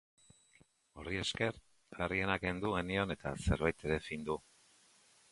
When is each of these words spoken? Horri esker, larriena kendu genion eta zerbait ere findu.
Horri 1.01 1.17
esker, 1.23 1.59
larriena 1.99 2.37
kendu 2.45 2.71
genion 2.75 3.15
eta 3.17 3.33
zerbait 3.49 3.85
ere 3.91 3.99
findu. 4.07 4.39